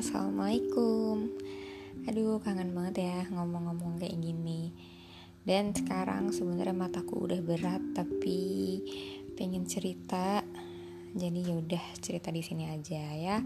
assalamualaikum. 0.00 1.28
Aduh, 2.08 2.40
kangen 2.40 2.72
banget 2.72 3.04
ya 3.04 3.28
ngomong-ngomong 3.36 4.00
kayak 4.00 4.16
gini. 4.16 4.72
Dan 5.44 5.76
sekarang 5.76 6.32
sebenarnya 6.32 6.72
mataku 6.72 7.28
udah 7.28 7.44
berat, 7.44 7.84
tapi 7.92 8.80
pengen 9.36 9.68
cerita. 9.68 10.40
Jadi 11.12 11.52
yaudah 11.52 11.84
cerita 12.00 12.32
di 12.32 12.40
sini 12.40 12.72
aja 12.72 13.04
ya. 13.12 13.44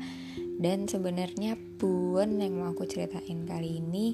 Dan 0.54 0.86
sebenarnya 0.86 1.58
pun 1.58 2.38
yang 2.38 2.54
mau 2.54 2.70
aku 2.70 2.86
ceritain 2.86 3.42
kali 3.42 3.82
ini 3.82 4.06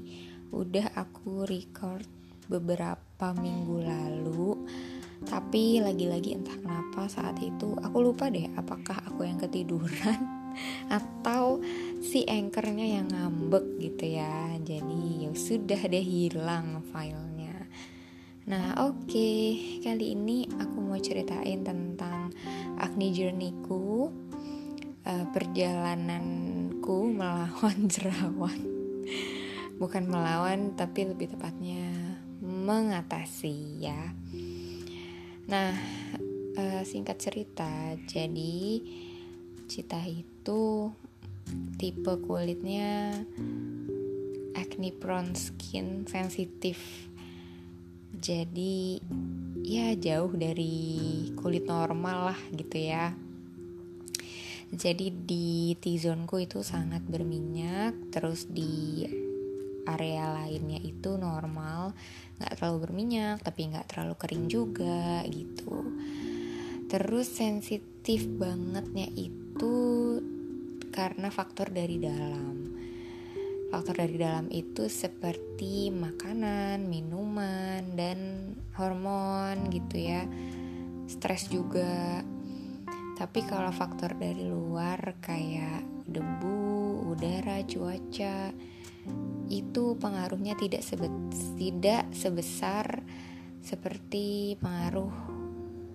udah 0.49 0.97
aku 0.97 1.45
record 1.45 2.09
beberapa 2.49 3.37
minggu 3.37 3.87
lalu 3.87 4.67
tapi 5.29 5.79
lagi-lagi 5.79 6.35
entah 6.35 6.57
kenapa 6.59 7.07
saat 7.07 7.39
itu 7.39 7.77
aku 7.79 8.03
lupa 8.03 8.33
deh 8.33 8.51
apakah 8.57 8.99
aku 9.07 9.23
yang 9.29 9.39
ketiduran 9.39 10.19
atau 10.91 11.63
si 12.01 12.27
anchornya 12.27 13.01
yang 13.01 13.09
ngambek 13.11 13.65
gitu 13.79 14.19
ya. 14.19 14.57
Jadi 14.61 15.27
ya 15.27 15.31
sudah 15.35 15.81
deh 15.87 16.05
hilang 16.05 16.83
filenya. 16.91 17.69
Nah 18.51 18.83
oke. 18.83 19.07
Okay. 19.07 19.81
kali 19.85 20.17
ini 20.17 20.49
aku 20.59 20.77
mau 20.83 20.99
ceritain 20.99 21.63
tentang 21.63 22.35
acne 22.81 23.13
journeyku 23.15 24.11
uh, 25.07 25.27
perjalananku 25.31 26.99
melawan 27.19 27.79
jerawat. 27.87 28.59
Bukan 29.81 30.05
melawan 30.13 30.77
tapi 30.77 31.09
lebih 31.09 31.33
tepatnya 31.33 31.89
mengatasi 32.41 33.81
ya. 33.81 34.13
Nah 35.49 35.73
uh, 36.57 36.83
singkat 36.85 37.17
cerita 37.21 37.97
jadi 38.09 38.81
Cita 39.71 40.03
itu 40.03 40.40
tipe 41.79 42.13
kulitnya 42.25 43.15
acne 44.55 44.91
prone 44.95 45.33
skin 45.35 46.05
sensitif. 46.07 46.79
Jadi 48.21 49.01
ya 49.65 49.97
jauh 49.97 50.33
dari 50.37 51.31
kulit 51.39 51.65
normal 51.67 52.35
lah 52.35 52.41
gitu 52.53 52.77
ya. 52.77 53.15
Jadi 54.71 55.11
di 55.11 55.75
T-zone 55.75 56.29
itu 56.45 56.63
sangat 56.63 57.03
berminyak 57.03 58.15
terus 58.15 58.47
di 58.47 59.03
area 59.89 60.31
lainnya 60.37 60.79
itu 60.79 61.19
normal. 61.19 61.97
Nggak 62.39 62.55
terlalu 62.61 62.79
berminyak 62.87 63.43
tapi 63.43 63.73
nggak 63.73 63.89
terlalu 63.91 64.15
kering 64.15 64.47
juga 64.47 65.27
gitu. 65.27 65.91
Terus 66.87 67.27
sensitif 67.31 68.27
bangetnya 68.27 69.07
itu 69.15 69.41
itu 69.61 70.25
karena 70.91 71.31
faktor 71.31 71.71
dari 71.71 71.97
dalam. 71.97 72.57
Faktor 73.71 74.03
dari 74.03 74.19
dalam 74.19 74.51
itu 74.51 74.91
seperti 74.91 75.95
makanan, 75.95 76.91
minuman, 76.91 77.95
dan 77.95 78.51
hormon 78.75 79.71
gitu 79.71 79.97
ya. 79.97 80.27
Stres 81.07 81.47
juga. 81.47 82.23
Tapi 83.15 83.41
kalau 83.47 83.71
faktor 83.71 84.19
dari 84.19 84.43
luar 84.43 85.15
kayak 85.23 85.87
debu, 86.11 87.07
udara, 87.15 87.63
cuaca 87.63 88.51
itu 89.51 89.99
pengaruhnya 89.99 90.55
tidak 90.55 90.83
sebe 90.87 91.11
tidak 91.59 92.07
sebesar 92.15 93.03
seperti 93.61 94.57
pengaruh 94.59 95.13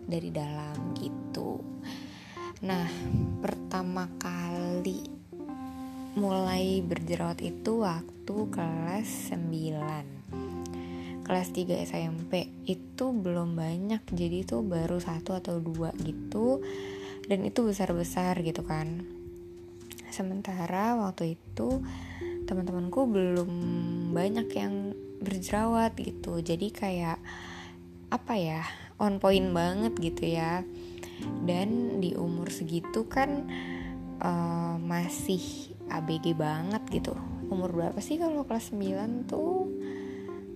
dari 0.05 0.29
dalam 0.29 0.93
gitu. 0.95 1.59
Nah, 2.61 2.87
pertama 3.75 4.07
kali 4.23 5.03
mulai 6.15 6.79
berjerawat 6.79 7.43
itu 7.43 7.83
waktu 7.83 8.35
kelas 8.47 9.35
9 9.35 11.27
kelas 11.27 11.47
3 11.51 11.83
SMP 11.83 12.55
itu 12.71 13.11
belum 13.11 13.59
banyak 13.59 13.99
jadi 14.15 14.47
itu 14.47 14.63
baru 14.63 15.03
satu 15.03 15.35
atau 15.35 15.59
dua 15.59 15.91
gitu. 15.99 16.63
Dan 17.27 17.43
itu 17.43 17.67
besar-besar 17.67 18.39
gitu 18.47 18.63
kan. 18.63 19.03
Sementara 20.07 20.95
waktu 20.95 21.35
itu 21.35 21.83
teman-temanku 22.47 23.11
belum 23.11 23.51
banyak 24.15 24.55
yang 24.55 24.95
berjerawat 25.19 25.99
gitu. 25.99 26.39
Jadi 26.39 26.71
kayak 26.71 27.19
apa 28.07 28.39
ya 28.39 28.63
on 29.03 29.19
point 29.19 29.51
banget 29.51 29.91
gitu 29.99 30.31
ya 30.31 30.63
dan 31.45 32.01
di 32.03 32.17
umur 32.17 32.51
segitu 32.51 33.07
kan 33.07 33.47
uh, 34.19 34.75
masih 34.81 35.71
ABG 35.89 36.35
banget 36.35 36.83
gitu. 36.91 37.13
Umur 37.47 37.71
berapa 37.71 37.97
sih 38.01 38.17
kalau 38.17 38.43
kelas 38.45 38.73
9 38.73 39.29
tuh? 39.29 39.69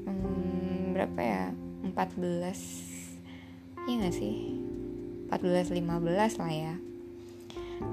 Hmm, 0.10 0.98
berapa 0.98 1.20
ya? 1.22 1.44
14 1.86 3.88
iya 3.88 3.96
gak 4.06 4.16
sih? 4.16 4.58
14 5.30 5.74
15 5.74 6.42
lah 6.42 6.52
ya. 6.52 6.74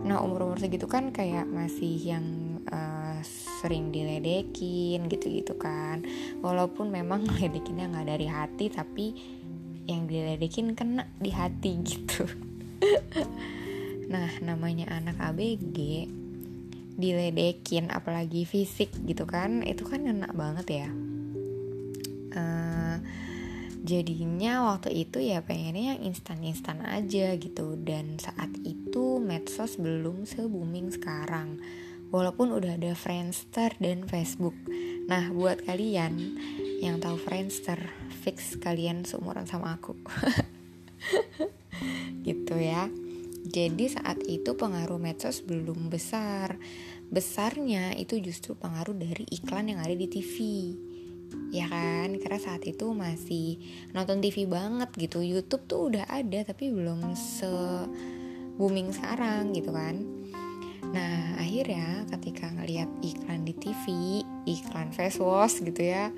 Nah 0.03 0.19
umur-umur 0.25 0.59
segitu 0.59 0.91
kan 0.91 1.15
kayak 1.15 1.47
masih 1.47 1.95
yang 2.01 2.59
uh, 2.73 3.21
sering 3.61 3.93
diledekin 3.93 5.07
gitu-gitu 5.07 5.55
kan. 5.61 6.03
Walaupun 6.41 6.89
memang 6.89 7.29
ledekinnya 7.39 7.93
nggak 7.93 8.09
dari 8.09 8.27
hati 8.27 8.67
tapi 8.73 9.07
yang 9.87 10.11
diledekin 10.11 10.75
kena 10.75 11.07
di 11.23 11.31
hati 11.31 11.71
gitu 11.87 12.46
nah 14.13 14.31
namanya 14.43 14.87
anak 14.95 15.19
ABG 15.19 16.07
diledekin 16.97 17.93
apalagi 17.93 18.49
fisik 18.49 18.89
gitu 19.05 19.29
kan 19.29 19.61
itu 19.63 19.85
kan 19.85 20.09
enak 20.09 20.33
banget 20.33 20.67
ya. 20.85 20.89
Uh, 22.37 22.97
jadinya 23.85 24.73
waktu 24.73 25.07
itu 25.07 25.21
ya 25.21 25.45
pengennya 25.45 25.97
yang 25.97 26.01
instan-instan 26.09 26.81
aja 26.83 27.37
gitu. 27.37 27.77
Dan 27.77 28.17
saat 28.17 28.49
itu 28.65 29.21
medsos 29.21 29.77
belum 29.77 30.25
se 30.25 30.49
booming 30.49 30.89
sekarang. 30.91 31.61
Walaupun 32.09 32.55
udah 32.57 32.81
ada 32.81 32.97
Friendster 32.97 33.77
dan 33.77 34.09
Facebook. 34.09 34.57
Nah 35.07 35.29
buat 35.37 35.61
kalian 35.69 36.39
yang 36.81 36.97
tahu 37.01 37.21
Friendster 37.21 37.79
fix 38.27 38.57
kalian 38.59 39.07
seumuran 39.07 39.47
sama 39.47 39.79
aku 39.79 39.95
gitu 42.27 42.57
ya. 42.57 42.89
Jadi 43.47 43.87
saat 43.87 44.19
itu 44.27 44.59
pengaruh 44.59 44.99
medsos 44.99 45.41
belum 45.47 45.87
besar. 45.87 46.59
Besarnya 47.07 47.95
itu 47.95 48.19
justru 48.19 48.59
pengaruh 48.59 48.99
dari 48.99 49.23
iklan 49.31 49.71
yang 49.71 49.79
ada 49.79 49.95
di 49.95 50.11
TV. 50.11 50.37
Ya 51.55 51.71
kan? 51.71 52.19
Karena 52.19 52.43
saat 52.43 52.67
itu 52.67 52.91
masih 52.91 53.63
nonton 53.95 54.19
TV 54.19 54.51
banget 54.51 54.91
gitu. 54.99 55.23
YouTube 55.23 55.63
tuh 55.71 55.95
udah 55.95 56.11
ada 56.11 56.43
tapi 56.43 56.75
belum 56.75 57.15
se 57.15 57.51
booming 58.59 58.91
sekarang 58.91 59.55
gitu 59.55 59.71
kan. 59.71 60.03
Nah, 60.91 61.36
akhirnya 61.57 62.05
ketika 62.13 62.53
ngeliat 62.53 62.85
iklan 63.01 63.49
di 63.49 63.57
TV, 63.57 63.85
iklan 64.45 64.93
face 64.93 65.17
wash 65.17 65.65
gitu 65.65 65.89
ya. 65.89 66.13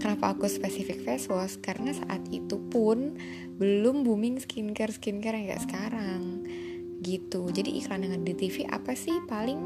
Kenapa 0.00 0.32
aku 0.32 0.48
spesifik 0.48 1.04
face 1.04 1.28
wash? 1.28 1.60
Karena 1.60 1.92
saat 1.92 2.24
itu 2.32 2.56
pun 2.72 3.12
belum 3.60 4.00
booming 4.00 4.40
skincare 4.40 4.88
skincare 4.88 5.44
yang 5.44 5.52
kayak 5.52 5.64
sekarang. 5.68 6.40
Gitu. 7.04 7.52
Jadi 7.52 7.84
iklan 7.84 8.08
yang 8.08 8.16
ada 8.16 8.32
di 8.32 8.32
TV 8.32 8.64
apa 8.64 8.96
sih? 8.96 9.12
Paling 9.28 9.60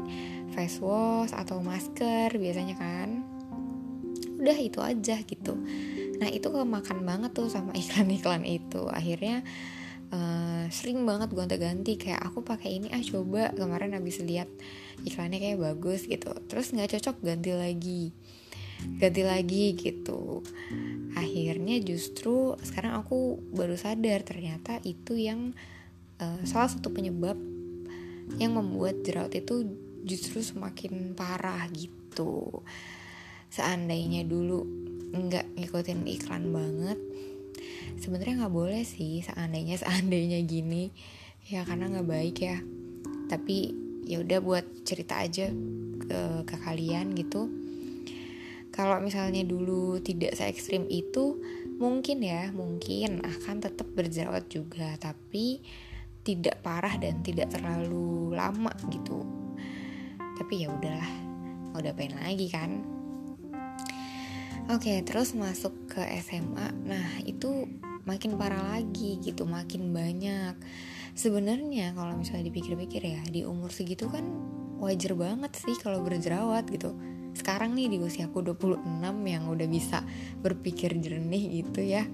face 0.51 0.83
wash 0.83 1.31
atau 1.31 1.63
masker 1.63 2.35
biasanya 2.35 2.75
kan? 2.75 3.23
Udah 4.43 4.59
itu 4.59 4.83
aja 4.83 5.23
gitu. 5.23 5.55
Nah 6.19 6.27
itu 6.27 6.51
kemakan 6.51 7.07
banget 7.07 7.31
tuh 7.31 7.47
sama 7.47 7.71
iklan-iklan 7.79 8.43
itu. 8.43 8.91
Akhirnya 8.91 9.39
uh, 10.13 10.63
sering 10.69 11.01
banget 11.03 11.33
gonta-ganti 11.33 11.97
kayak 11.97 12.21
aku 12.21 12.45
pakai 12.45 12.77
ini 12.77 12.87
ah 12.93 13.01
coba 13.01 13.49
kemarin 13.57 13.97
habis 13.97 14.21
lihat 14.21 14.47
iklannya 15.01 15.41
kayak 15.41 15.59
bagus 15.59 16.05
gitu. 16.05 16.31
Terus 16.45 16.71
nggak 16.71 16.97
cocok 16.97 17.15
ganti 17.25 17.51
lagi. 17.57 18.03
Ganti 19.01 19.23
lagi 19.25 19.73
gitu. 19.73 20.45
Akhirnya 21.17 21.81
justru 21.81 22.53
sekarang 22.61 22.93
aku 22.99 23.41
baru 23.51 23.73
sadar 23.73 24.21
ternyata 24.21 24.77
itu 24.85 25.17
yang 25.17 25.57
uh, 26.21 26.41
salah 26.45 26.69
satu 26.69 26.93
penyebab 26.93 27.35
yang 28.39 28.55
membuat 28.55 29.03
jerawat 29.03 29.35
itu 29.35 29.67
justru 30.05 30.43
semakin 30.43 31.17
parah 31.17 31.65
gitu. 31.73 32.63
Seandainya 33.49 34.25
dulu 34.25 34.65
nggak 35.13 35.61
ngikutin 35.61 36.01
iklan 36.09 36.49
banget 36.49 36.99
sebenarnya 37.99 38.45
nggak 38.45 38.55
boleh 38.55 38.83
sih 38.85 39.21
seandainya 39.25 39.77
seandainya 39.81 40.39
gini. 40.45 40.93
Ya 41.49 41.67
karena 41.67 41.91
nggak 41.91 42.07
baik 42.07 42.37
ya. 42.39 42.57
Tapi 43.27 43.73
ya 44.03 44.19
udah 44.23 44.39
buat 44.43 44.65
cerita 44.83 45.19
aja 45.19 45.51
ke, 46.03 46.19
ke 46.47 46.55
kalian 46.63 47.15
gitu. 47.15 47.49
Kalau 48.73 48.97
misalnya 49.03 49.45
dulu 49.45 50.01
tidak 50.01 50.33
se 50.33 50.49
ekstrim 50.49 50.89
itu 50.89 51.37
mungkin 51.77 52.25
ya 52.25 52.49
mungkin 52.49 53.21
akan 53.21 53.61
tetap 53.61 53.85
berjerawat 53.93 54.49
juga. 54.49 54.97
Tapi 54.97 55.61
tidak 56.23 56.63
parah 56.63 56.95
dan 56.97 57.19
tidak 57.21 57.51
terlalu 57.51 58.31
lama 58.33 58.71
gitu. 58.89 59.21
Tapi 60.39 60.65
ya 60.65 60.73
udahlah 60.73 61.11
udah 61.73 61.93
pengen 61.97 62.21
lagi 62.21 62.47
kan 62.53 62.92
oke 64.71 64.93
terus 65.03 65.35
masuk 65.35 65.73
ke 65.91 66.03
SMA 66.23 66.71
nah 66.87 67.07
itu 67.27 67.67
makin 68.03 68.35
parah 68.35 68.79
lagi 68.79 69.19
gitu 69.23 69.47
makin 69.47 69.95
banyak. 69.95 70.55
Sebenarnya 71.15 71.95
kalau 71.95 72.19
misalnya 72.19 72.51
dipikir-pikir 72.51 73.01
ya 73.03 73.21
di 73.29 73.47
umur 73.47 73.71
segitu 73.71 74.11
kan 74.11 74.25
wajar 74.83 75.15
banget 75.15 75.55
sih 75.55 75.75
kalau 75.79 76.03
berjerawat 76.03 76.67
gitu. 76.67 76.95
Sekarang 77.33 77.73
nih 77.73 77.89
di 77.89 77.97
usia 78.03 78.29
aku 78.29 78.43
26 78.45 78.85
yang 79.25 79.43
udah 79.49 79.67
bisa 79.71 80.05
berpikir 80.43 80.93
jernih 80.99 81.63
gitu 81.63 81.81
ya 81.81 82.05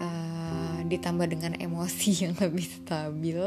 uh, 0.00 0.78
ditambah 0.86 1.26
dengan 1.28 1.52
emosi 1.58 2.10
yang 2.24 2.34
lebih 2.38 2.64
stabil 2.64 3.40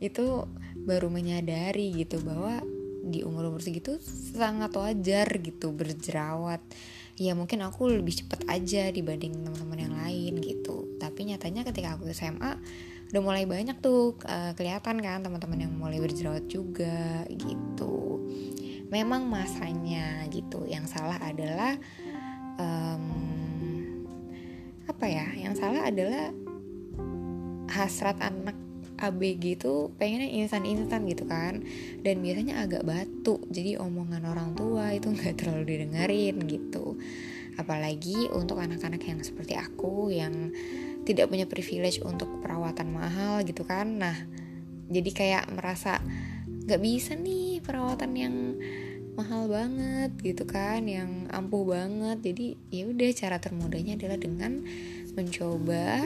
itu 0.00 0.48
baru 0.84 1.12
menyadari 1.12 1.92
gitu 1.92 2.24
bahwa 2.24 2.64
di 3.04 3.20
umur-umur 3.20 3.60
segitu 3.60 4.00
sangat 4.32 4.72
wajar 4.72 5.28
gitu 5.44 5.76
berjerawat 5.76 6.64
ya 7.14 7.32
mungkin 7.38 7.62
aku 7.62 7.94
lebih 7.94 8.24
cepet 8.24 8.42
aja 8.50 8.90
dibanding 8.90 9.34
teman-teman 9.38 9.78
yang 9.78 9.94
lain 9.94 10.32
gitu. 10.42 10.98
Tapi 10.98 11.30
nyatanya 11.30 11.62
ketika 11.62 11.94
aku 11.94 12.10
SMA 12.10 12.58
udah 13.14 13.22
mulai 13.22 13.46
banyak 13.46 13.78
tuh 13.78 14.18
uh, 14.26 14.50
kelihatan 14.58 14.98
kan 14.98 15.22
teman-teman 15.22 15.68
yang 15.68 15.72
mulai 15.74 16.02
berjerawat 16.02 16.50
juga 16.50 17.22
gitu. 17.30 18.26
Memang 18.90 19.26
masanya 19.26 20.26
gitu 20.30 20.66
yang 20.66 20.86
salah 20.90 21.18
adalah 21.22 21.78
um, 22.58 23.06
apa 24.90 25.06
ya 25.06 25.26
yang 25.38 25.54
salah 25.54 25.86
adalah 25.86 26.30
hasrat 27.70 28.18
anak 28.22 28.54
ABG 29.10 29.60
itu 29.60 29.92
pengennya 30.00 30.30
instan-instan 30.44 31.04
gitu 31.08 31.24
kan. 31.28 31.64
Dan 32.00 32.24
biasanya 32.24 32.64
agak 32.64 32.86
batu. 32.86 33.42
Jadi 33.52 33.76
omongan 33.76 34.24
orang 34.24 34.56
tua 34.56 34.92
itu 34.92 35.10
nggak 35.14 35.40
terlalu 35.40 35.64
didengarin 35.76 36.36
gitu. 36.48 36.96
Apalagi 37.54 38.32
untuk 38.34 38.58
anak-anak 38.58 39.02
yang 39.04 39.20
seperti 39.22 39.54
aku 39.54 40.10
yang 40.10 40.50
tidak 41.04 41.28
punya 41.28 41.44
privilege 41.44 42.00
untuk 42.02 42.40
perawatan 42.40 42.90
mahal 42.90 43.44
gitu 43.44 43.62
kan. 43.62 44.00
Nah 44.00 44.16
jadi 44.88 45.10
kayak 45.12 45.44
merasa 45.52 46.00
nggak 46.64 46.80
bisa 46.80 47.12
nih 47.14 47.60
perawatan 47.60 48.12
yang 48.16 48.34
mahal 49.14 49.46
banget 49.46 50.10
gitu 50.20 50.44
kan. 50.48 50.84
Yang 50.88 51.30
ampuh 51.30 51.62
banget. 51.62 52.18
Jadi 52.24 52.46
ya 52.74 52.90
udah 52.90 53.10
cara 53.14 53.36
termudahnya 53.38 53.94
adalah 54.00 54.18
dengan 54.18 54.66
mencoba 55.14 56.02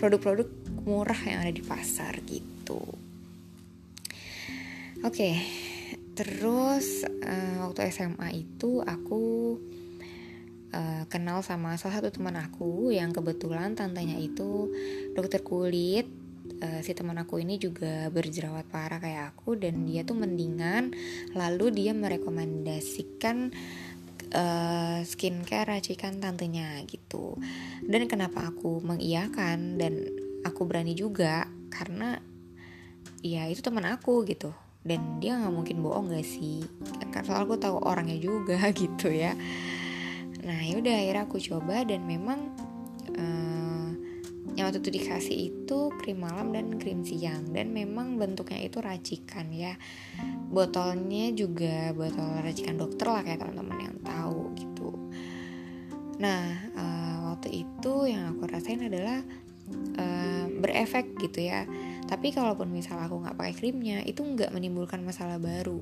produk-produk 0.00 0.48
murah 0.84 1.18
yang 1.24 1.44
ada 1.44 1.52
di 1.52 1.64
pasar 1.64 2.18
gitu. 2.26 2.80
Oke, 5.00 5.16
okay, 5.16 5.34
terus 6.12 7.08
uh, 7.08 7.64
waktu 7.64 7.88
SMA 7.88 8.36
itu 8.36 8.84
aku 8.84 9.56
uh, 10.76 11.04
kenal 11.08 11.40
sama 11.40 11.80
salah 11.80 12.04
satu 12.04 12.12
teman 12.12 12.36
aku 12.36 12.92
yang 12.92 13.08
kebetulan 13.08 13.72
tantenya 13.72 14.20
itu 14.20 14.68
dokter 15.16 15.40
kulit. 15.40 16.04
Uh, 16.60 16.84
si 16.84 16.92
teman 16.92 17.16
aku 17.16 17.40
ini 17.40 17.56
juga 17.56 18.12
berjerawat 18.12 18.68
parah 18.68 19.00
kayak 19.00 19.32
aku 19.32 19.56
dan 19.56 19.88
dia 19.88 20.04
tuh 20.04 20.20
mendingan. 20.20 20.92
Lalu 21.32 21.72
dia 21.72 21.96
merekomendasikan 21.96 23.48
uh, 24.36 25.00
skincare 25.00 25.80
racikan 25.80 26.20
tantenya 26.20 26.84
gitu. 26.84 27.40
Dan 27.80 28.04
kenapa 28.04 28.52
aku 28.52 28.84
mengiyakan 28.84 29.80
dan 29.80 29.94
aku 30.44 30.64
berani 30.64 30.96
juga 30.96 31.48
karena 31.72 32.20
ya 33.20 33.48
itu 33.48 33.60
teman 33.60 33.86
aku 33.88 34.24
gitu. 34.28 34.52
Dan 34.80 35.20
dia 35.20 35.36
nggak 35.36 35.52
mungkin 35.52 35.76
bohong 35.84 36.08
gak 36.08 36.24
sih? 36.24 36.64
Karena 37.12 37.44
aku 37.44 37.60
tahu 37.60 37.84
orangnya 37.84 38.16
juga 38.16 38.56
gitu 38.80 39.12
ya. 39.12 39.36
Nah 40.40 40.60
yaudah 40.64 40.96
akhirnya 40.96 41.24
aku 41.28 41.36
coba 41.36 41.84
dan 41.84 42.08
memang 42.08 42.48
uh, 43.12 43.88
yang 44.56 44.72
waktu 44.72 44.80
itu 44.80 44.90
dikasih 44.96 45.36
itu 45.52 45.78
krim 46.00 46.24
malam 46.24 46.56
dan 46.56 46.80
krim 46.80 47.04
siang. 47.04 47.52
Dan 47.52 47.76
memang 47.76 48.16
bentuknya 48.16 48.64
itu 48.64 48.80
racikan 48.80 49.52
ya. 49.52 49.76
Botolnya 50.48 51.28
juga 51.36 51.92
botol 51.92 52.40
racikan 52.40 52.80
dokter 52.80 53.04
lah 53.04 53.20
kayak 53.20 53.44
teman-teman 53.44 53.78
yang 53.84 53.96
tahu 54.00 54.48
gitu. 54.56 54.96
Nah 56.24 56.72
uh, 56.72 57.16
waktu 57.36 57.68
itu 57.68 57.92
yang 58.08 58.32
aku 58.32 58.48
rasain 58.48 58.80
adalah 58.80 59.20
uh, 59.98 60.46
berefek 60.60 61.16
gitu 61.18 61.46
ya. 61.48 61.64
Tapi 62.06 62.34
kalaupun 62.34 62.70
misal 62.70 62.98
aku 62.98 63.22
nggak 63.22 63.38
pakai 63.38 63.54
krimnya 63.54 64.02
itu 64.02 64.20
nggak 64.22 64.50
menimbulkan 64.50 65.00
masalah 65.02 65.38
baru. 65.38 65.80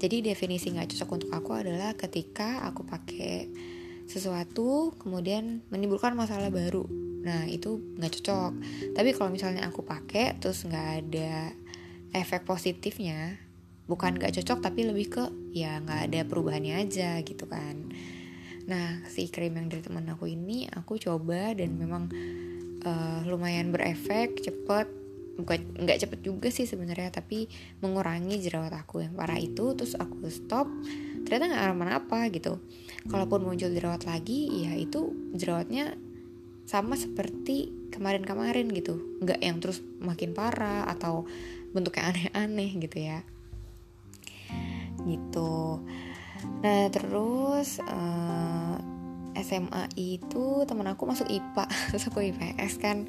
Jadi 0.00 0.20
definisi 0.20 0.74
nggak 0.74 0.90
cocok 0.90 1.10
untuk 1.14 1.30
aku 1.32 1.50
adalah 1.54 1.94
ketika 1.94 2.66
aku 2.66 2.84
pakai 2.84 3.48
sesuatu 4.04 4.92
kemudian 5.00 5.64
menimbulkan 5.72 6.12
masalah 6.12 6.52
baru. 6.52 6.84
Nah 7.24 7.48
itu 7.48 7.80
nggak 7.96 8.20
cocok. 8.20 8.52
Tapi 8.92 9.10
kalau 9.16 9.30
misalnya 9.32 9.64
aku 9.64 9.80
pakai 9.80 10.36
terus 10.36 10.64
nggak 10.68 10.88
ada 11.00 11.52
efek 12.14 12.44
positifnya 12.44 13.40
bukan 13.84 14.16
nggak 14.16 14.40
cocok 14.40 14.64
tapi 14.64 14.88
lebih 14.88 15.06
ke 15.12 15.24
ya 15.52 15.76
nggak 15.80 16.00
ada 16.08 16.20
perubahannya 16.28 16.84
aja 16.84 17.20
gitu 17.24 17.48
kan. 17.48 17.88
Nah 18.68 19.04
si 19.08 19.28
krim 19.28 19.56
yang 19.56 19.68
dari 19.68 19.84
teman 19.84 20.08
aku 20.08 20.28
ini 20.28 20.68
aku 20.72 20.96
coba 21.00 21.52
dan 21.56 21.76
memang 21.76 22.08
uh, 22.84 23.20
lumayan 23.26 23.72
berefek 23.72 24.40
cepet. 24.44 24.86
Bukan 25.34 25.82
nggak 25.82 26.06
cepet 26.06 26.20
juga 26.22 26.46
sih 26.54 26.62
sebenarnya 26.62 27.10
tapi 27.10 27.50
mengurangi 27.82 28.38
jerawat 28.38 28.70
aku 28.70 29.02
yang 29.02 29.18
parah 29.18 29.40
itu 29.40 29.74
terus 29.74 29.98
aku 29.98 30.30
stop. 30.30 30.70
Ternyata 31.26 31.50
nggak 31.50 31.64
aman 31.74 31.90
apa 31.90 32.30
gitu. 32.30 32.62
Kalaupun 33.10 33.42
muncul 33.42 33.74
jerawat 33.74 34.06
lagi 34.06 34.46
ya 34.62 34.78
itu 34.78 35.10
jerawatnya 35.34 35.98
sama 36.64 36.94
seperti 36.94 37.90
kemarin-kemarin 37.90 38.70
gitu. 38.70 39.18
Nggak 39.20 39.40
yang 39.42 39.58
terus 39.58 39.82
makin 39.98 40.32
parah 40.32 40.86
atau 40.86 41.26
bentuknya 41.74 42.14
aneh-aneh 42.14 42.70
gitu 42.78 42.98
ya. 43.02 43.18
Gitu. 45.02 45.82
Nah 46.62 46.86
terus 46.94 47.82
uh, 47.82 48.73
SMA 49.38 49.90
itu 49.98 50.62
temen 50.64 50.86
aku 50.86 51.04
masuk 51.04 51.26
IPA 51.26 51.64
terus 51.90 52.04
aku 52.06 52.22
IPS 52.22 52.72
kan. 52.78 53.08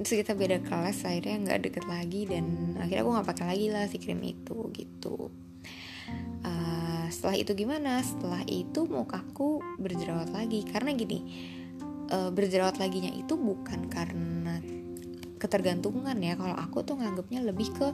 Terus 0.00 0.12
kita 0.24 0.32
beda 0.34 0.62
kelas 0.64 1.04
akhirnya 1.06 1.36
nggak 1.46 1.60
deket 1.70 1.84
lagi 1.86 2.26
dan 2.26 2.76
akhirnya 2.78 3.02
aku 3.04 3.12
nggak 3.14 3.28
pakai 3.28 3.44
lagi 3.46 3.66
lah 3.70 3.84
si 3.86 3.96
krim 4.02 4.22
itu 4.24 4.70
gitu. 4.74 5.30
Uh, 6.42 7.06
setelah 7.12 7.36
itu 7.38 7.52
gimana? 7.54 8.00
Setelah 8.02 8.42
itu 8.48 8.86
mukaku 8.88 9.62
berjerawat 9.78 10.32
lagi. 10.34 10.64
Karena 10.66 10.96
gini 10.96 11.20
uh, 12.10 12.30
berjerawat 12.32 12.82
laginya 12.82 13.12
itu 13.12 13.36
bukan 13.36 13.86
karena 13.86 14.58
ketergantungan 15.38 16.16
ya. 16.18 16.34
Kalau 16.34 16.56
aku 16.56 16.82
tuh 16.82 16.98
nganggapnya 16.98 17.44
lebih 17.44 17.70
ke 17.76 17.88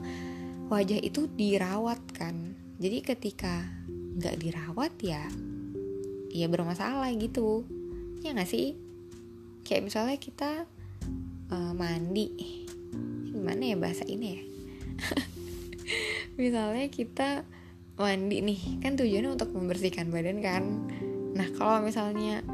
wajah 0.71 0.99
itu 1.03 1.27
dirawat 1.27 1.99
kan. 2.15 2.55
Jadi 2.77 2.97
ketika 3.01 3.65
nggak 4.17 4.35
dirawat 4.41 4.93
ya 5.01 5.21
ya 6.37 6.45
bermasalah 6.45 7.09
gitu. 7.17 7.65
Ya 8.21 8.37
nggak 8.37 8.49
sih? 8.49 8.77
Kayak 9.65 9.89
misalnya 9.89 10.17
kita 10.21 10.69
uh, 11.49 11.73
mandi. 11.73 12.29
Gimana 13.33 13.63
ya 13.65 13.75
bahasa 13.77 14.05
ini 14.05 14.27
ya? 14.37 14.41
Misalnya 16.41 16.85
kita 16.93 17.41
mandi 17.97 18.45
nih 18.45 18.61
kan 18.77 18.93
tujuannya 18.93 19.33
untuk 19.33 19.49
membersihkan 19.57 20.13
badan 20.13 20.37
kan. 20.37 20.63
Nah 21.33 21.49
kalau 21.57 21.81
misalnya 21.81 22.45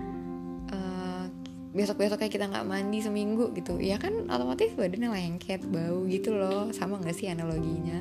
uh, 0.72 1.28
besok-besok 1.76 2.24
kayak 2.24 2.32
kita 2.32 2.48
nggak 2.48 2.64
mandi 2.64 3.04
seminggu 3.04 3.52
gitu 3.52 3.76
ya 3.84 4.00
kan 4.00 4.32
otomatis 4.32 4.72
badannya 4.72 5.12
lengket 5.12 5.68
bau 5.68 6.08
gitu 6.08 6.32
loh. 6.32 6.72
Sama 6.72 6.96
nggak 7.04 7.16
sih 7.16 7.28
analoginya? 7.28 8.00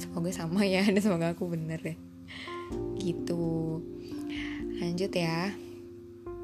Semoga 0.00 0.32
sama 0.32 0.64
ya 0.64 0.80
dan 0.94 1.02
semoga 1.04 1.36
aku 1.36 1.52
bener 1.52 1.84
deh. 1.84 1.98
Gitu 2.96 3.84
lanjut 4.80 5.12
ya. 5.12 5.52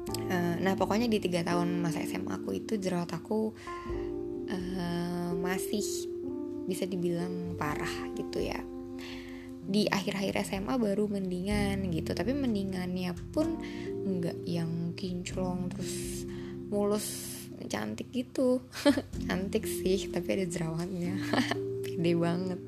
Uh, 0.07 0.55
nah 0.63 0.77
pokoknya 0.79 1.11
di 1.11 1.19
tiga 1.19 1.43
tahun 1.43 1.83
masa 1.83 1.99
SMA 2.07 2.39
aku 2.39 2.55
itu 2.55 2.79
jerawat 2.79 3.11
aku 3.11 3.51
uh, 4.47 5.31
masih 5.35 5.83
bisa 6.69 6.87
dibilang 6.87 7.57
parah 7.59 7.91
gitu 8.15 8.39
ya. 8.39 8.61
Di 9.67 9.89
akhir-akhir 9.91 10.47
SMA 10.47 10.79
baru 10.79 11.11
mendingan 11.11 11.91
gitu 11.91 12.15
tapi 12.15 12.31
mendingannya 12.31 13.11
pun 13.35 13.59
nggak 14.07 14.47
yang 14.47 14.95
kinclong 14.95 15.67
terus 15.73 16.23
mulus 16.71 17.35
cantik 17.67 18.07
gitu. 18.13 18.63
Cantik 19.27 19.67
sih 19.67 20.07
tapi 20.07 20.39
ada 20.39 20.45
jerawatnya. 20.47 21.19
Pede 21.83 22.13
banget. 22.15 22.61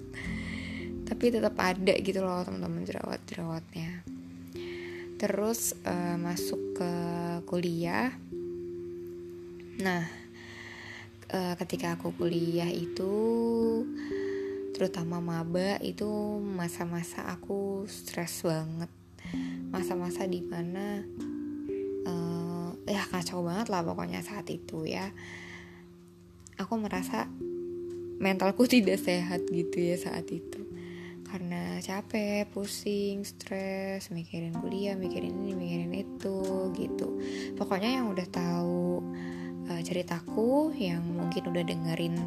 Tapi 1.07 1.23
tetap 1.31 1.55
ada 1.55 1.93
gitu 1.95 2.19
loh 2.19 2.43
teman-teman 2.43 2.83
jerawat 2.83 3.21
jerawatnya 3.29 3.88
terus 5.19 5.75
uh, 5.83 6.15
masuk 6.15 6.79
ke 6.79 6.91
kuliah. 7.43 8.15
Nah 9.83 10.07
uh, 11.35 11.53
ketika 11.59 11.99
aku 11.99 12.15
kuliah 12.15 12.71
itu 12.71 13.11
terutama 14.71 15.19
maba 15.19 15.75
itu 15.83 16.07
masa-masa 16.39 17.27
aku 17.27 17.83
stres 17.91 18.47
banget. 18.47 18.87
Masa-masa 19.75 20.23
di 20.23 20.39
mana 20.39 21.03
uh, 22.07 22.71
ya 22.87 23.03
kacau 23.11 23.43
banget 23.43 23.67
lah 23.67 23.83
pokoknya 23.83 24.23
saat 24.23 24.47
itu 24.47 24.87
ya. 24.87 25.11
Aku 26.55 26.79
merasa 26.79 27.27
mentalku 28.23 28.63
tidak 28.71 29.03
sehat 29.03 29.43
gitu 29.51 29.83
ya 29.83 29.99
saat 29.99 30.31
itu 30.31 30.68
karena 31.29 31.77
capek, 31.77 32.49
pusing, 32.49 33.21
stres, 33.21 34.09
mikirin 34.09 34.57
kuliah, 34.57 34.97
mikirin 34.97 35.37
ini, 35.45 35.53
mikirin 35.53 35.93
itu 35.93 36.73
gitu. 36.73 37.21
Pokoknya 37.53 38.01
yang 38.01 38.09
udah 38.09 38.27
tahu 38.33 39.05
uh, 39.69 39.81
ceritaku, 39.85 40.73
yang 40.73 41.05
mungkin 41.05 41.53
udah 41.53 41.61
dengerin 41.61 42.17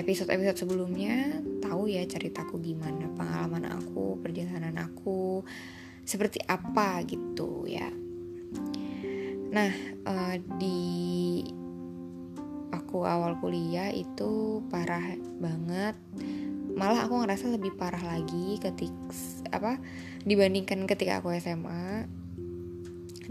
episode-episode 0.00 0.64
sebelumnya, 0.64 1.44
tahu 1.60 1.92
ya 1.92 2.04
ceritaku 2.08 2.56
gimana, 2.60 3.08
pengalaman 3.12 3.68
aku, 3.68 4.16
perjalanan 4.24 4.76
aku, 4.80 5.44
seperti 6.08 6.40
apa 6.48 7.04
gitu 7.04 7.68
ya. 7.68 7.92
Nah, 9.52 9.72
uh, 10.08 10.36
di 10.56 11.44
aku 12.72 13.04
awal 13.04 13.36
kuliah 13.40 13.92
itu 13.92 14.60
parah 14.72 15.16
banget 15.40 15.96
malah 16.76 17.08
aku 17.08 17.24
ngerasa 17.24 17.48
lebih 17.48 17.72
parah 17.80 18.04
lagi 18.04 18.60
ketik 18.60 18.92
apa 19.48 19.80
dibandingkan 20.28 20.84
ketika 20.84 21.24
aku 21.24 21.32
SMA 21.40 22.04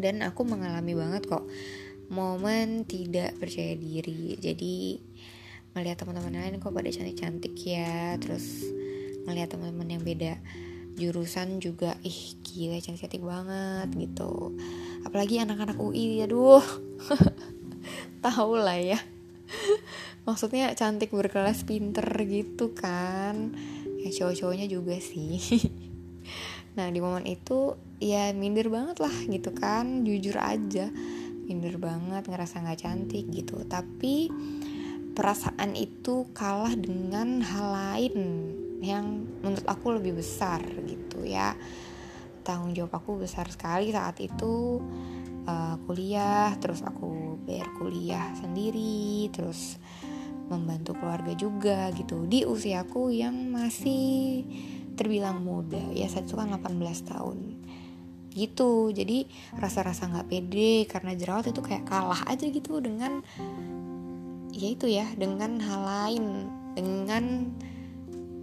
dan 0.01 0.25
aku 0.25 0.41
mengalami 0.43 0.97
banget 0.97 1.29
kok 1.29 1.45
momen 2.09 2.89
tidak 2.89 3.37
percaya 3.37 3.77
diri. 3.77 4.33
Jadi 4.37 4.97
melihat 5.77 6.03
teman-teman 6.03 6.35
lain 6.41 6.57
kok 6.57 6.73
pada 6.73 6.89
cantik-cantik 6.89 7.55
ya 7.61 8.17
terus 8.17 8.65
melihat 9.29 9.53
teman-teman 9.57 9.93
yang 9.93 10.03
beda 10.03 10.33
jurusan 10.95 11.59
juga 11.59 11.99
ih 12.01 12.39
gila 12.41 12.81
cantik-cantik 12.81 13.21
banget 13.21 13.87
gitu. 13.93 14.57
Apalagi 15.05 15.37
anak-anak 15.37 15.77
UI 15.77 16.25
aduh. 16.25 16.65
Tahu 18.25 18.57
lah 18.57 18.81
ya 18.81 18.97
maksudnya 20.25 20.73
cantik 20.73 21.13
berkelas 21.13 21.63
pinter 21.63 22.05
gitu 22.25 22.73
kan. 22.73 23.53
Ya 24.01 24.09
cowok-cowoknya 24.11 24.67
juga 24.67 24.97
sih. 24.99 25.39
Nah 26.75 26.91
di 26.91 26.99
momen 26.99 27.23
itu 27.23 27.79
ya 28.03 28.35
minder 28.35 28.67
banget 28.67 28.99
lah 28.99 29.15
gitu 29.31 29.55
kan. 29.55 30.03
Jujur 30.03 30.35
aja 30.35 30.91
minder 31.47 31.79
banget 31.79 32.27
ngerasa 32.27 32.59
nggak 32.67 32.81
cantik 32.83 33.31
gitu. 33.31 33.63
Tapi 33.63 34.27
perasaan 35.15 35.71
itu 35.79 36.27
kalah 36.35 36.75
dengan 36.75 37.39
hal 37.39 37.67
lain 37.71 38.15
yang 38.83 39.23
menurut 39.39 39.63
aku 39.63 39.95
lebih 39.95 40.19
besar 40.19 40.59
gitu 40.83 41.23
ya. 41.23 41.55
Tanggung 42.43 42.75
jawab 42.75 42.99
aku 42.99 43.23
besar 43.23 43.47
sekali 43.47 43.95
saat 43.95 44.19
itu 44.19 44.83
uh, 45.47 45.75
kuliah 45.85 46.53
terus 46.59 46.83
aku 46.83 47.39
bayar 47.45 47.69
kuliah 47.77 48.33
sendiri 48.37 49.29
terus 49.31 49.77
membantu 50.49 50.93
keluarga 50.97 51.33
juga 51.33 51.89
gitu. 51.93 52.25
Di 52.29 52.45
usiaku 52.45 53.09
yang 53.13 53.49
masih 53.49 54.45
terbilang 54.95 55.43
muda 55.43 55.81
ya 55.91 56.07
saya 56.07 56.23
itu 56.23 56.35
kan 56.37 56.53
18 56.55 57.11
tahun. 57.11 57.37
Gitu 58.35 58.91
jadi 58.91 59.27
rasa-rasa 59.55 60.11
nggak 60.11 60.27
pede 60.27 60.87
karena 60.91 61.15
jerawat 61.15 61.51
itu 61.51 61.61
kayak 61.63 61.87
kalah 61.87 62.21
aja 62.27 62.45
gitu 62.47 62.83
dengan 62.83 63.23
ya 64.55 64.67
itu 64.71 64.87
ya 64.87 65.07
dengan 65.15 65.59
hal 65.59 65.81
lain 65.83 66.23
dengan 66.75 67.51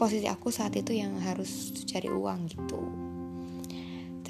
posisi 0.00 0.28
aku 0.28 0.48
saat 0.48 0.72
itu 0.76 0.96
yang 0.96 1.16
harus 1.20 1.72
cari 1.84 2.08
uang 2.08 2.48
gitu. 2.48 2.80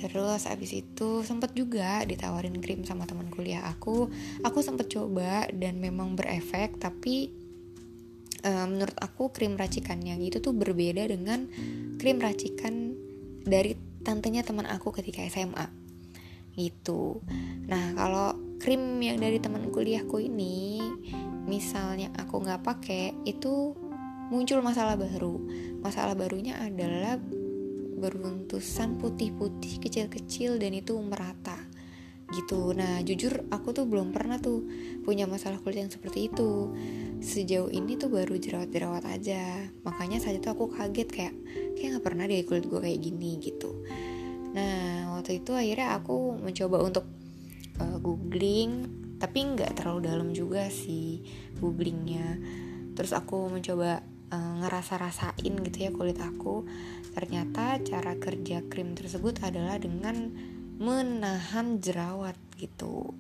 Terus 0.03 0.51
abis 0.51 0.83
itu 0.83 1.23
sempet 1.23 1.55
juga 1.55 2.03
ditawarin 2.03 2.59
krim 2.59 2.83
sama 2.83 3.07
teman 3.07 3.31
kuliah 3.31 3.63
aku. 3.71 4.11
Aku 4.43 4.59
sempet 4.59 4.91
coba 4.91 5.47
dan 5.55 5.79
memang 5.79 6.19
berefek 6.19 6.75
tapi 6.83 7.31
uh, 8.45 8.67
menurut 8.69 8.95
aku 8.99 9.31
krim 9.31 9.55
racikan 9.59 10.03
yang 10.03 10.21
itu 10.23 10.39
tuh 10.39 10.55
berbeda 10.55 11.07
dengan 11.09 11.47
krim 11.99 12.19
racikan 12.19 12.95
dari 13.43 13.75
tantenya 14.03 14.43
teman 14.43 14.67
aku 14.67 14.91
ketika 14.95 15.23
SMA 15.31 15.67
gitu. 16.59 17.25
Nah 17.67 17.97
kalau 17.97 18.37
krim 18.61 19.01
yang 19.01 19.19
dari 19.19 19.41
teman 19.41 19.73
kuliahku 19.73 20.21
ini 20.21 20.79
misalnya 21.49 22.13
aku 22.15 22.45
nggak 22.45 22.63
pakai 22.63 23.17
itu 23.25 23.73
muncul 24.29 24.61
masalah 24.61 24.95
baru. 25.01 25.41
Masalah 25.81 26.15
barunya 26.15 26.61
adalah 26.61 27.19
beruntusan 28.03 28.99
putih-putih 28.99 29.79
kecil-kecil 29.79 30.59
dan 30.59 30.75
itu 30.75 30.99
merata 30.99 31.55
gitu. 32.33 32.73
Nah 32.73 33.05
jujur 33.05 33.45
aku 33.53 33.77
tuh 33.77 33.85
belum 33.85 34.11
pernah 34.11 34.41
tuh 34.41 34.65
punya 35.05 35.29
masalah 35.29 35.61
kulit 35.61 35.85
yang 35.85 35.93
seperti 35.93 36.33
itu. 36.33 36.73
Sejauh 37.23 37.71
ini 37.71 38.01
tuh 38.01 38.09
baru 38.09 38.35
jerawat-jerawat 38.41 39.05
aja. 39.07 39.69
Makanya 39.85 40.19
saat 40.19 40.41
itu 40.41 40.49
aku 40.49 40.73
kaget 40.73 41.09
kayak 41.13 41.35
kayak 41.77 41.89
nggak 41.97 42.05
pernah 42.05 42.25
deh 42.27 42.43
kulit 42.49 42.65
gue 42.67 42.81
kayak 42.81 43.01
gini 43.01 43.31
gitu. 43.39 43.85
Nah 44.57 45.15
waktu 45.17 45.45
itu 45.45 45.53
akhirnya 45.53 45.95
aku 46.01 46.41
mencoba 46.41 46.77
untuk 46.83 47.07
uh, 47.79 47.99
googling 48.01 48.89
tapi 49.23 49.39
nggak 49.47 49.79
terlalu 49.79 50.01
dalam 50.11 50.29
juga 50.35 50.67
sih 50.73 51.23
googlingnya. 51.63 52.43
Terus 52.99 53.15
aku 53.15 53.49
mencoba 53.49 54.03
uh, 54.33 54.55
ngerasa-rasain 54.65 55.55
gitu 55.69 55.79
ya 55.79 55.91
kulit 55.95 56.19
aku. 56.19 56.67
Ternyata 57.13 57.79
cara 57.85 58.17
kerja 58.17 58.65
krim 58.67 58.97
tersebut 58.97 59.45
adalah 59.45 59.77
dengan 59.77 60.33
menahan 60.81 61.81
jerawat 61.83 62.39
gitu. 62.57 63.13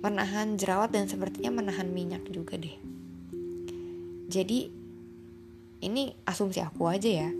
Menahan 0.00 0.56
jerawat 0.56 0.96
dan 0.96 1.10
sepertinya 1.10 1.60
menahan 1.60 1.92
minyak 1.92 2.24
juga 2.32 2.56
deh. 2.56 2.72
Jadi 4.30 4.70
ini 5.80 6.12
asumsi 6.24 6.62
aku 6.62 6.88
aja 6.88 7.26
ya. 7.26 7.30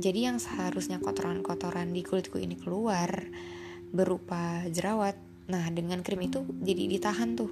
Jadi 0.00 0.24
yang 0.24 0.40
seharusnya 0.40 0.96
kotoran-kotoran 1.00 1.92
di 1.92 2.00
kulitku 2.00 2.40
ini 2.40 2.56
keluar 2.56 3.10
berupa 3.90 4.64
jerawat 4.70 5.18
nah 5.50 5.66
dengan 5.66 5.98
krim 6.06 6.22
itu 6.22 6.46
jadi 6.62 6.86
ditahan 6.86 7.34
tuh. 7.34 7.50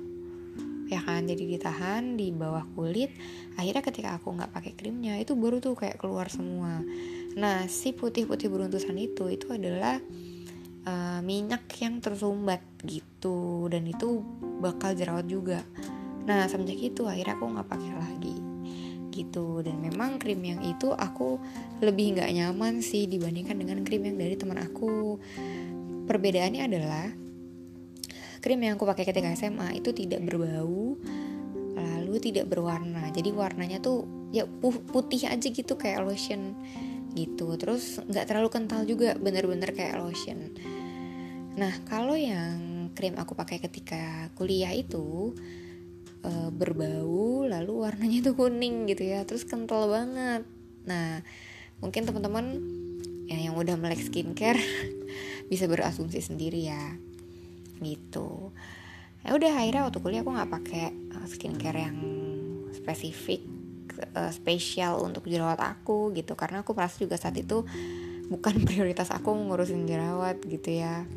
Ya 0.89 1.05
kan? 1.05 1.29
Jadi 1.29 1.45
ditahan 1.45 2.17
di 2.17 2.33
bawah 2.33 2.65
kulit. 2.73 3.13
Akhirnya 3.61 3.85
ketika 3.85 4.17
aku 4.17 4.33
nggak 4.33 4.55
pakai 4.55 4.73
krimnya 4.73 5.21
itu 5.21 5.37
baru 5.37 5.61
tuh 5.61 5.77
kayak 5.77 6.01
keluar 6.01 6.33
semua. 6.33 6.81
Nah 7.37 7.69
si 7.69 7.93
putih-putih 7.93 8.49
beruntusan 8.49 8.97
itu 8.97 9.29
itu 9.29 9.53
adalah 9.53 10.01
uh, 10.85 11.21
minyak 11.25 11.67
yang 11.81 11.99
tersumbat 11.99 12.63
gitu. 12.85 13.67
Dan 13.73 13.89
itu 13.89 14.23
bakal 14.63 14.95
jerawat 14.95 15.27
juga. 15.27 15.65
Nah 16.29 16.45
semenjak 16.47 16.79
itu 16.79 17.09
akhirnya 17.09 17.35
aku 17.41 17.45
nggak 17.49 17.69
pakai 17.69 17.93
lagi 17.97 18.37
gitu. 19.11 19.65
Dan 19.65 19.83
memang 19.83 20.21
krim 20.23 20.39
yang 20.45 20.61
itu 20.63 20.95
aku 20.95 21.41
lebih 21.83 22.19
nggak 22.19 22.31
nyaman 22.31 22.85
sih 22.85 23.09
dibandingkan 23.11 23.59
dengan 23.59 23.83
krim 23.83 24.05
yang 24.05 24.21
dari 24.21 24.37
teman 24.39 24.61
aku. 24.63 25.19
Perbedaannya 26.07 26.63
adalah 26.69 27.07
krim 28.39 28.61
yang 28.63 28.79
aku 28.79 28.87
pakai 28.87 29.09
ketika 29.09 29.35
SMA 29.35 29.83
itu 29.83 29.91
tidak 29.91 30.23
berbau 30.23 30.95
lalu 32.09 32.17
tidak 32.25 32.49
berwarna. 32.49 33.13
Jadi 33.13 33.31
warnanya 33.37 33.79
tuh 33.85 34.09
ya 34.33 34.49
putih 34.93 35.29
aja 35.29 35.49
gitu 35.49 35.77
kayak 35.77 36.05
lotion 36.05 36.57
gitu. 37.15 37.55
Terus 37.57 38.03
nggak 38.05 38.27
terlalu 38.29 38.49
kental 38.53 38.85
juga 38.85 39.15
bener-bener 39.17 39.73
kayak 39.73 40.01
lotion. 40.01 40.53
Nah 41.59 41.75
kalau 41.89 42.15
yang 42.15 42.91
krim 42.93 43.15
aku 43.17 43.35
pakai 43.35 43.59
ketika 43.63 44.31
kuliah 44.35 44.71
itu 44.75 45.35
e, 46.23 46.33
berbau 46.51 47.47
lalu 47.47 47.73
warnanya 47.83 48.31
tuh 48.31 48.35
kuning 48.35 48.87
gitu 48.91 49.07
ya 49.07 49.25
terus 49.25 49.47
kental 49.47 49.91
banget. 49.91 50.43
Nah 50.87 51.23
mungkin 51.83 52.07
teman-teman 52.07 52.47
ya 53.29 53.39
yang 53.39 53.55
udah 53.55 53.77
melek 53.77 54.03
skincare 54.03 54.59
bisa 55.51 55.67
berasumsi 55.67 56.23
sendiri 56.23 56.71
ya 56.71 56.97
gitu. 57.83 58.55
Ya 59.27 59.35
udah 59.35 59.51
akhirnya 59.51 59.87
waktu 59.87 59.99
kuliah 59.99 60.23
aku 60.23 60.33
nggak 60.35 60.53
pakai 60.53 60.85
uh, 61.15 61.27
skincare 61.27 61.79
yang 61.91 61.99
spesifik 62.71 63.58
uh, 64.15 64.33
spesial 64.33 65.03
untuk 65.03 65.27
jerawat 65.27 65.59
aku 65.59 66.15
gitu. 66.15 66.39
Karena 66.39 66.63
aku 66.63 66.73
merasa 66.73 66.99
juga 67.03 67.19
saat 67.19 67.37
itu 67.37 67.67
bukan 68.29 68.63
prioritas 68.69 69.11
aku 69.11 69.35
ngurusin 69.35 69.89
jerawat 69.89 70.39
gitu 70.45 70.79
ya. 70.79 71.09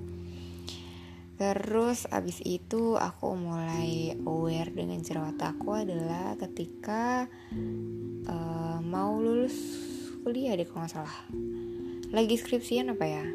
Terus 1.41 2.05
abis 2.13 2.37
itu 2.45 3.01
aku 3.01 3.33
mulai 3.33 4.13
aware 4.29 4.69
dengan 4.69 5.01
jerawat 5.01 5.41
aku 5.41 5.73
adalah 5.73 6.37
ketika 6.37 7.25
uh, 8.29 8.77
mau 8.85 9.17
lulus 9.17 9.57
kuliah 10.21 10.53
deh 10.53 10.69
kalau 10.69 10.85
nggak 10.85 10.93
salah. 10.93 11.17
Lagi 12.13 12.37
skripsian 12.37 12.93
apa 12.93 13.05
ya? 13.09 13.25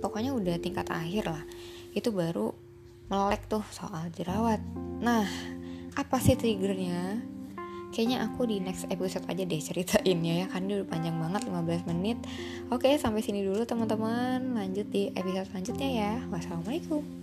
Pokoknya 0.00 0.32
udah 0.32 0.56
tingkat 0.64 0.88
akhir 0.88 1.28
lah. 1.28 1.44
Itu 1.92 2.08
baru 2.08 2.56
melek 3.12 3.52
tuh 3.52 3.60
soal 3.68 4.08
jerawat. 4.08 4.64
Nah 5.04 5.28
apa 5.92 6.16
sih 6.24 6.40
triggernya 6.40 7.20
kayaknya 7.92 8.24
aku 8.24 8.48
di 8.48 8.58
next 8.58 8.88
episode 8.88 9.22
aja 9.28 9.44
deh 9.44 9.60
ceritainnya 9.60 10.42
ya 10.42 10.46
kan 10.48 10.66
udah 10.66 10.88
panjang 10.88 11.14
banget 11.20 11.46
15 11.46 11.90
menit. 11.92 12.18
Oke 12.72 12.96
sampai 12.98 13.22
sini 13.22 13.44
dulu 13.44 13.62
teman-teman. 13.62 14.56
Lanjut 14.56 14.88
di 14.90 15.12
episode 15.14 15.46
selanjutnya 15.52 15.88
ya. 15.92 16.12
Wassalamualaikum 16.32 17.21